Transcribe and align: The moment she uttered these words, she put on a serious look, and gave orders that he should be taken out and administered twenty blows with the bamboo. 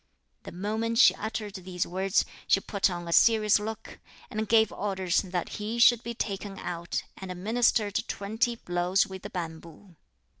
The 0.41 0.51
moment 0.51 0.97
she 0.97 1.13
uttered 1.13 1.53
these 1.53 1.85
words, 1.85 2.25
she 2.47 2.59
put 2.59 2.89
on 2.89 3.07
a 3.07 3.13
serious 3.13 3.59
look, 3.59 3.99
and 4.31 4.49
gave 4.49 4.71
orders 4.71 5.21
that 5.21 5.49
he 5.59 5.77
should 5.77 6.01
be 6.01 6.15
taken 6.15 6.57
out 6.57 7.03
and 7.17 7.31
administered 7.31 8.03
twenty 8.07 8.55
blows 8.55 9.05
with 9.05 9.21
the 9.21 9.29
bamboo. 9.29 9.95